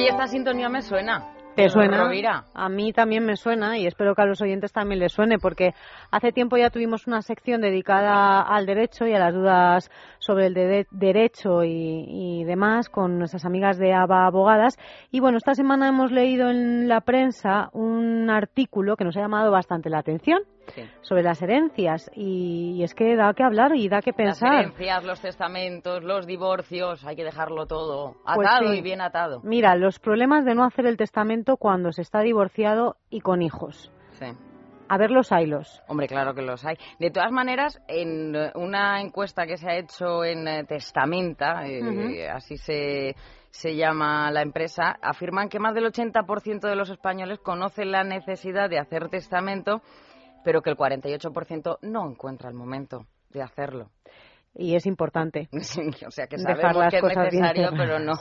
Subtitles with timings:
[0.00, 1.34] Oye, esta sintonía me suena.
[1.54, 2.04] ¿Te suena?
[2.04, 2.46] Rovira.
[2.54, 5.74] A mí también me suena y espero que a los oyentes también les suene porque
[6.10, 10.54] hace tiempo ya tuvimos una sección dedicada al derecho y a las dudas sobre el
[10.54, 14.76] de- derecho y, y demás con nuestras amigas de ABA Abogadas.
[15.10, 19.50] Y bueno, esta semana hemos leído en la prensa un artículo que nos ha llamado
[19.50, 20.38] bastante la atención
[20.74, 20.82] Sí.
[21.00, 24.54] sobre las herencias y, y es que da que hablar y da que Las pensar.
[24.60, 28.78] herencias, los testamentos, los divorcios, hay que dejarlo todo Pues atado sí.
[28.78, 29.40] y bien atado.
[29.42, 33.90] Mira, los problemas de no hacer el testamento cuando se está divorciado y con hijos.
[34.12, 34.26] Sí.
[34.90, 35.80] A ver los hilos.
[35.86, 36.76] Hombre, claro que los hay.
[36.98, 42.28] De todas maneras, en eh, una encuesta que se ha hecho en eh, Testamenta, eh,
[42.28, 43.14] así se,
[43.50, 48.68] se llama la empresa, afirman que más del 80% de los españoles conocen la necesidad
[48.68, 49.80] de hacer testamento,
[50.42, 53.90] pero que el 48% no encuentra el momento de hacerlo.
[54.54, 55.48] Y es importante.
[55.60, 58.14] Sí, o sea que sabemos que es necesario, pero no,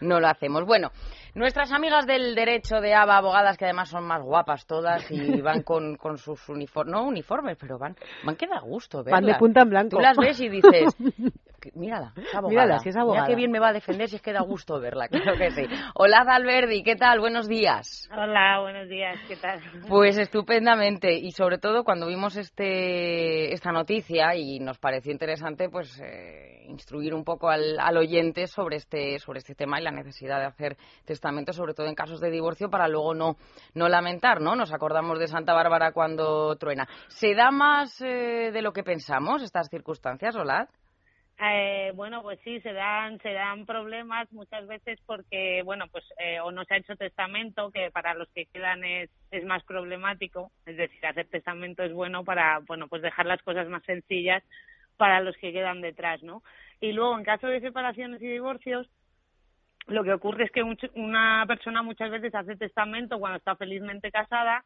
[0.00, 0.64] no lo hacemos.
[0.64, 0.90] Bueno,
[1.34, 5.62] nuestras amigas del derecho de ABA, abogadas, que además son más guapas todas y van
[5.62, 9.20] con, con sus uniformes, no uniformes, pero van, van que da gusto verlas.
[9.22, 9.96] Van de punta en blanco.
[9.96, 11.12] Tú las ves y dices, "Que-
[11.74, 12.48] mírala, es abogada.
[12.48, 13.24] Mírala, si es abogada.
[13.24, 15.50] Mira qué bien me va a defender si es que da gusto verla, claro que
[15.50, 15.66] sí.
[15.94, 17.20] Hola, Alberdi, ¿qué tal?
[17.20, 18.08] Buenos días.
[18.12, 19.60] Hola, buenos días, ¿qué tal?
[19.88, 26.00] Pues estupendamente y sobre todo cuando vimos este esta noticia y nos pareció interesante pues
[26.00, 30.38] eh, instruir un poco al, al oyente sobre este sobre este tema y la necesidad
[30.38, 33.36] de hacer testamento sobre todo en casos de divorcio para luego no
[33.74, 38.62] no lamentar no nos acordamos de Santa Bárbara cuando truena se da más eh, de
[38.62, 40.68] lo que pensamos estas circunstancias Olad
[41.44, 46.38] Eh, bueno, pues sí, se dan, se dan problemas muchas veces porque, bueno, pues eh,
[46.40, 50.52] o no se ha hecho testamento, que para los que quedan es, es más problemático.
[50.66, 54.44] Es decir, hacer testamento es bueno para, bueno, pues dejar las cosas más sencillas
[54.96, 56.42] para los que quedan detrás, ¿no?
[56.80, 58.88] Y luego, en caso de separaciones y divorcios,
[59.86, 64.10] lo que ocurre es que un- una persona muchas veces hace testamento cuando está felizmente
[64.12, 64.64] casada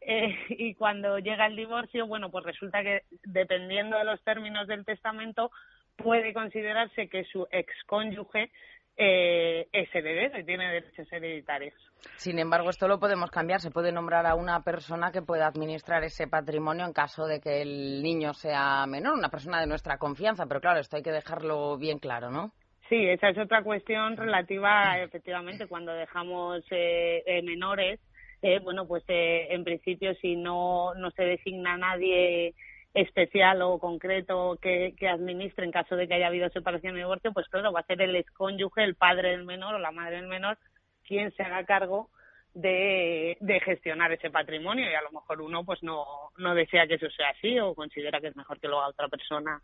[0.00, 4.84] eh, y cuando llega el divorcio, bueno, pues resulta que dependiendo de los términos del
[4.84, 5.50] testamento
[5.96, 8.50] puede considerarse que su excónyuge
[8.96, 11.74] eh, es heredero y tiene derechos hereditarios.
[12.16, 13.60] sin embargo esto lo podemos cambiar.
[13.60, 17.62] Se puede nombrar a una persona que pueda administrar ese patrimonio en caso de que
[17.62, 20.46] el niño sea menor una persona de nuestra confianza.
[20.46, 22.52] Pero claro esto hay que dejarlo bien claro no
[22.88, 27.98] Sí, esa es otra cuestión relativa, efectivamente, cuando dejamos eh, eh, menores,
[28.42, 32.54] eh, bueno, pues eh, en principio si no, no se designa a nadie
[32.94, 37.32] especial o concreto que, que administre en caso de que haya habido separación o divorcio,
[37.32, 40.28] pues claro, va a ser el excónyuge, el padre del menor o la madre del
[40.28, 40.56] menor
[41.02, 42.08] quien se haga cargo
[42.54, 44.90] de, de gestionar ese patrimonio.
[44.90, 46.06] Y a lo mejor uno pues no,
[46.38, 49.08] no desea que eso sea así o considera que es mejor que lo haga otra
[49.08, 49.60] persona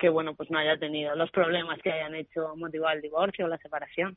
[0.00, 3.48] que bueno pues no haya tenido los problemas que hayan hecho motivado el divorcio o
[3.48, 4.16] la separación.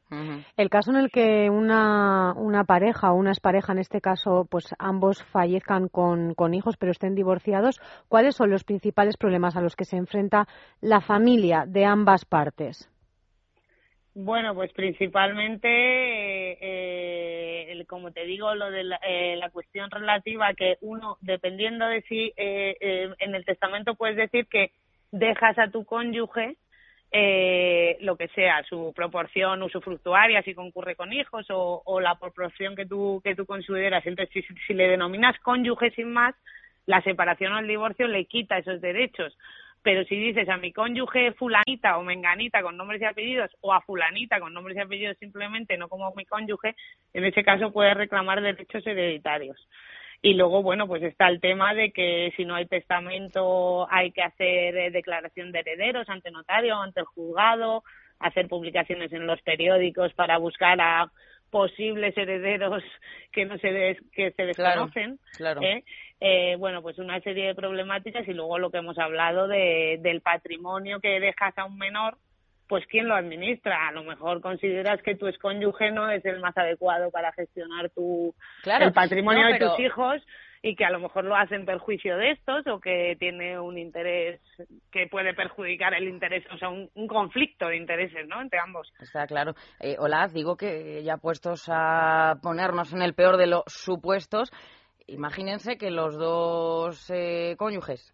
[0.58, 4.74] El caso en el que una, una pareja o una expareja, en este caso, pues
[4.80, 9.76] ambos fallezcan con, con hijos pero estén divorciados, ¿cuáles son los principales problemas a los
[9.76, 10.48] que se enfrenta
[10.82, 12.90] la familia de ambas partes?
[14.16, 19.90] Bueno, pues principalmente, eh, eh, el- como te digo, lo de la, eh, la cuestión
[19.90, 24.72] relativa que uno, dependiendo de si eh, eh, en el testamento puedes decir que
[25.14, 26.58] dejas a tu cónyuge
[27.12, 32.76] eh, lo que sea, su proporción usufructuaria, si concurre con hijos o, o la proporción
[32.76, 34.06] que tú, que tú consideras.
[34.08, 36.34] Entonces, si, si le denominas cónyuge sin más,
[36.88, 39.38] la separación o el divorcio le quita esos derechos.
[39.84, 43.82] Pero si dices a mi cónyuge fulanita o menganita con nombres y apellidos o a
[43.82, 46.76] fulanita con nombres y apellidos simplemente, no como mi cónyuge,
[47.14, 49.68] en ese caso puedes reclamar derechos hereditarios.
[50.26, 54.22] Y luego, bueno, pues está el tema de que si no hay testamento hay que
[54.24, 57.84] hacer eh, declaración de herederos ante notario, ante el juzgado,
[58.20, 61.12] hacer publicaciones en los periódicos para buscar a
[61.50, 62.82] posibles herederos
[63.34, 65.20] que no se des- que se Claro, desconocen.
[65.36, 65.62] claro.
[65.62, 65.84] ¿eh?
[66.22, 70.22] Eh, bueno, pues una serie de problemáticas y luego lo que hemos hablado de, del
[70.22, 72.18] patrimonio que dejas a un menor
[72.68, 73.88] pues quién lo administra.
[73.88, 78.34] A lo mejor consideras que tu excónyuge no es el más adecuado para gestionar tu
[78.66, 80.22] el patrimonio de tus hijos
[80.66, 83.78] y que a lo mejor lo hace en perjuicio de estos o que tiene un
[83.78, 84.40] interés
[84.92, 88.42] que puede perjudicar el interés, o sea, un, conflicto de intereses, ¿no?
[88.42, 88.92] Entre ambos.
[89.02, 89.56] Está claro.
[89.82, 94.52] Eh, hola, digo que ya puestos a ponernos en el peor de los supuestos,
[95.06, 98.14] imagínense que los dos eh, cónyuges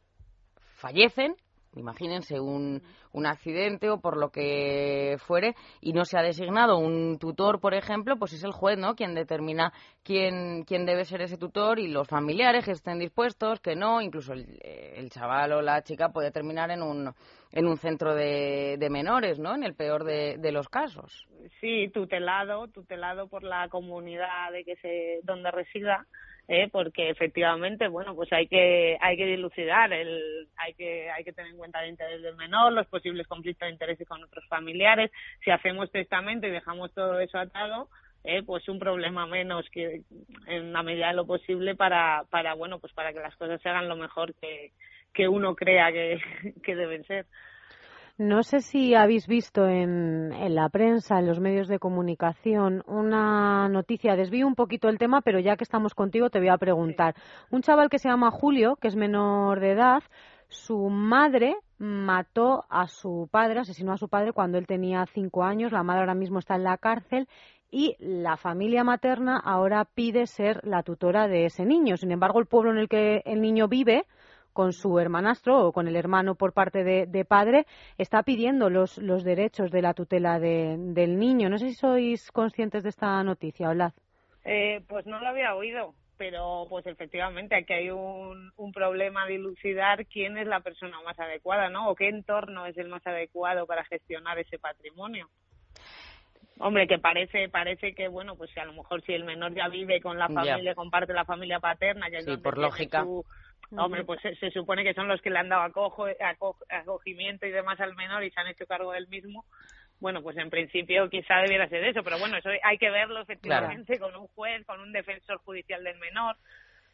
[0.74, 1.36] fallecen
[1.76, 2.82] imagínense un,
[3.12, 7.74] un, accidente o por lo que fuere y no se ha designado un tutor, por
[7.74, 8.96] ejemplo, pues es el juez, ¿no?
[8.96, 9.72] Quien determina
[10.04, 14.34] quién, quién debe ser ese tutor y los familiares que estén dispuestos, que no, incluso
[14.34, 17.14] el, chaval o la chica puede terminar en un,
[17.52, 19.56] en un centro de, de menores, ¿no?
[19.56, 21.28] En el peor de, de los casos.
[21.60, 26.06] Sí, tutelado, tutelado por la comunidad de que se, donde resida
[26.50, 26.68] ¿eh?
[26.72, 31.52] porque efectivamente bueno pues hay que hay que dilucidar el hay que hay que tener
[31.52, 35.12] en cuenta el interés del menor los posibles conflictos de intereses con otros familiares.
[35.46, 37.88] Si hacemos testamento y dejamos todo eso atado
[38.24, 40.02] eh, pues un problema menos que
[40.48, 43.70] en la medida de lo posible para para bueno pues para que las cosas se
[43.70, 44.72] hagan lo mejor que
[45.14, 46.20] que uno crea que,
[46.64, 47.28] que deben ser
[48.20, 53.70] no sé si habéis visto en, en, la prensa, en los medios de comunicación, una
[53.70, 54.18] noticia.
[54.18, 57.16] Desvío un poquito el tema, pero ya que estamos contigo te voy a preguntar.
[57.50, 60.04] Un chaval que se llama Julio, que es menor de edad,
[60.50, 65.72] su madre mató a su padre, asesinó a su padre cuando él tenía cinco años.
[65.72, 67.30] La madre ahora mismo está en la cárcel
[67.72, 71.96] y la familia materna ahora pide ser la tutora de ese niño.
[71.96, 74.06] Sin embargo, el pueblo en el que el niño vive
[74.54, 77.66] con su hermanastro o con el hermano por parte de, padre,
[77.98, 81.50] está pidiendo los, los derechos de la tutela del niño.
[81.50, 83.94] No sé si sois conscientes de esta noticia, Olaz.
[84.46, 89.34] Eh, pues no lo había oído, pero pues efectivamente aquí hay un, un problema de
[89.34, 91.90] dilucidar quién es la persona más adecuada, ¿no?
[91.90, 95.30] O qué entorno es el más adecuado para gestionar ese patrimonio.
[96.62, 100.02] Hombre, que parece parece que, bueno, pues a lo mejor si el menor ya vive
[100.02, 103.06] con la familia, comparte la familia paterna, ya sí, por lógica.
[103.78, 106.06] Hombre, pues se, supone que son los que le han dado acojo,
[106.70, 109.46] acogimiento y demás al menor y se han hecho cargo del mismo.
[110.00, 114.00] Bueno, pues en principio quizá debiera ser eso, pero bueno, eso hay que verlo efectivamente
[114.00, 116.36] con un juez, con un defensor judicial del menor.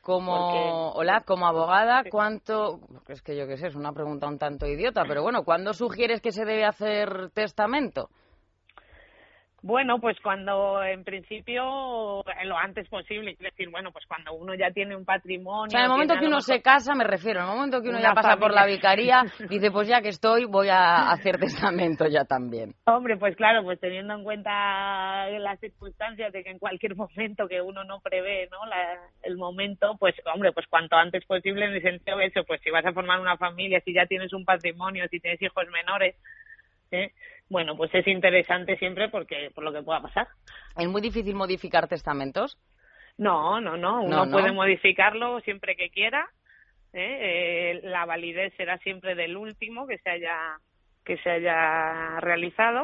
[0.01, 4.67] Como, hola, como abogada, ¿cuánto, es que yo qué sé, es una pregunta un tanto
[4.67, 8.09] idiota, pero bueno, ¿cuándo sugieres que se debe hacer testamento?
[9.65, 14.69] Bueno, pues cuando en principio lo antes posible, es decir, bueno, pues cuando uno ya
[14.69, 15.65] tiene un patrimonio.
[15.65, 17.89] O sea, en el momento que uno se casa, me refiero, en el momento que
[17.89, 22.05] uno ya pasa por la vicaría, dice, pues ya que estoy, voy a hacer testamento
[22.07, 22.75] ya también.
[22.85, 27.59] Hombre, pues claro, pues teniendo en cuenta las circunstancias de que en cualquier momento que
[27.59, 28.59] uno no prevé, ¿no?
[29.23, 32.69] el momento, pues hombre, pues cuanto antes posible en el sentido de eso, pues si
[32.69, 36.15] vas a formar una familia, si ya tienes un patrimonio, si tienes hijos menores,
[36.91, 37.11] ¿eh?
[37.49, 40.27] bueno, pues es interesante siempre porque por lo que pueda pasar.
[40.77, 42.57] ¿Es muy difícil modificar testamentos?
[43.17, 44.01] No, no, no.
[44.01, 46.27] Uno puede modificarlo siempre que quiera.
[46.93, 47.79] ¿eh?
[47.81, 50.59] Eh, la validez será siempre del último que se haya
[51.03, 52.81] que se haya realizado.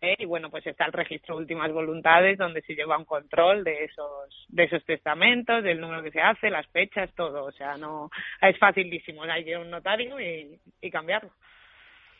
[0.00, 0.16] ¿eh?
[0.18, 3.84] y bueno, pues está el registro de últimas voluntades donde se lleva un control de
[3.84, 7.44] esos de esos testamentos, del número que se hace, las fechas, todo.
[7.44, 8.10] O sea, no
[8.40, 9.24] es facilísimo.
[9.24, 11.30] Hay que ir a un notario y, y cambiarlo.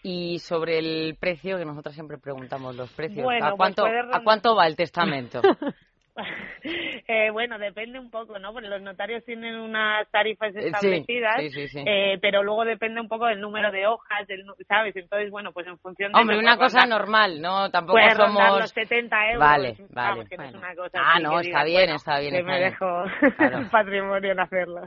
[0.02, 4.56] Y sobre el precio, que nosotros siempre preguntamos los precios, ¿a, pues cuánto, ¿a cuánto
[4.56, 5.42] va el testamento?
[7.08, 8.52] eh, bueno, depende un poco, ¿no?
[8.52, 13.40] Porque los notarios tienen unas tarifas eh, establecidas, eh, pero luego depende un poco del
[13.40, 14.94] número de hojas, del, ¿sabes?
[14.96, 16.20] Entonces, bueno, pues en función de...
[16.20, 17.70] Hombre, una cosa normal, ¿no?
[17.70, 18.60] Tampoco somos...
[18.60, 19.40] los 70 euros.
[19.40, 20.26] Vale, vale.
[20.26, 22.34] que no es una cosa ah, no, está bien, está bien.
[22.34, 23.04] Que me dejo
[23.38, 24.82] el patrimonio en hacerlo.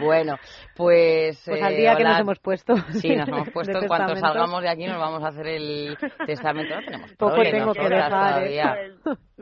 [0.00, 0.36] Bueno,
[0.76, 1.42] pues...
[1.46, 2.76] Pues al día que nos hemos puesto.
[3.00, 3.78] Sí, nos hemos puesto.
[3.78, 6.74] En cuanto salgamos de aquí nos vamos a hacer el testamento.
[6.74, 8.10] No tenemos Poco tengo que dejar.
[8.10, 8.76] Todavía.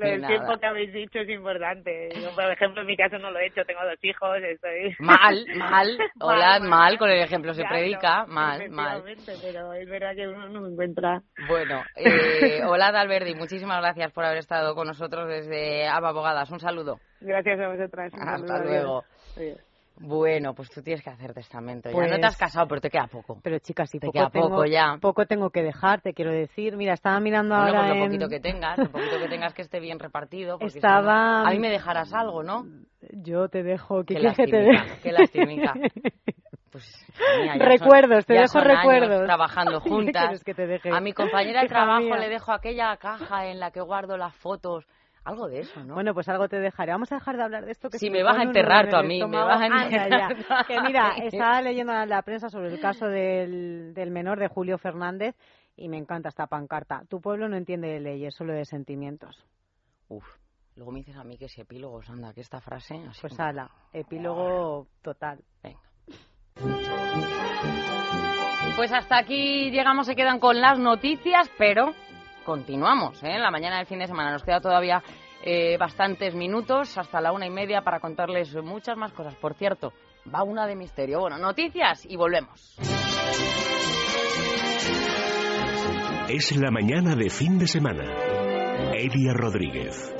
[0.00, 2.08] El tiempo que habéis dicho es importante.
[2.14, 4.94] Yo, por ejemplo, en mi caso no lo he hecho, tengo dos hijos, estoy...
[4.98, 9.02] Mal, mal, hola, mal, con el ejemplo se predica, mal, mal.
[9.42, 11.22] pero es verdad que uno no encuentra.
[11.48, 16.50] Bueno, eh, hola Dalverdi, muchísimas gracias por haber estado con nosotros desde Aba Abogadas.
[16.50, 16.98] Un saludo.
[17.20, 18.12] Gracias a vosotras.
[18.14, 19.04] Hasta luego.
[20.02, 21.90] Bueno, pues tú tienes que hacer testamento.
[21.90, 23.38] ya no te has pues casado, pero te queda poco.
[23.42, 24.96] Pero chicas, si te poco queda tengo, poco ya.
[24.98, 26.76] Poco tengo que dejar, te quiero decir.
[26.76, 27.80] Mira, estaba mirando ahora.
[27.80, 30.56] Pues lo poquito que tengas, lo poquito que tengas que esté bien repartido.
[30.60, 31.42] Estaba.
[31.42, 32.64] a mí me dejarás algo, ¿no?
[33.12, 34.04] Yo te dejo.
[34.04, 35.00] ¿Qué qué te deje?
[35.02, 35.74] Qué lastimica.
[36.70, 36.84] Pues,
[37.58, 39.24] recuerdos, te dejo recuerdos.
[39.24, 40.40] trabajando juntas.
[40.92, 44.86] A mi compañera de trabajo le dejo aquella caja en la que guardo las fotos
[45.24, 45.94] algo de eso, ¿no?
[45.94, 46.92] Bueno, pues algo te dejaré.
[46.92, 47.90] Vamos a dejar de hablar de esto.
[47.90, 50.36] Que si me vas a enterrar tú a mí, me vas a enterrar.
[50.66, 55.36] que mira, estaba leyendo la prensa sobre el caso del, del menor de Julio Fernández
[55.76, 57.02] y me encanta esta pancarta.
[57.08, 59.44] Tu pueblo no entiende de leyes, solo de sentimientos.
[60.08, 60.24] Uf,
[60.76, 62.94] luego me dices a mí que si epílogos, anda, que esta frase...
[63.08, 65.38] Así pues ala, epílogo total.
[65.62, 65.80] Venga.
[68.76, 71.92] Pues hasta aquí llegamos, se quedan con las noticias, pero
[72.44, 73.22] continuamos.
[73.22, 73.34] ¿eh?
[73.34, 75.02] En la mañana del fin de semana nos queda todavía
[75.42, 79.34] eh, bastantes minutos, hasta la una y media, para contarles muchas más cosas.
[79.36, 79.92] Por cierto,
[80.32, 81.20] va una de misterio.
[81.20, 82.76] Bueno, noticias y volvemos.
[86.28, 88.04] Es la mañana de fin de semana.
[88.94, 90.14] Elia Rodríguez.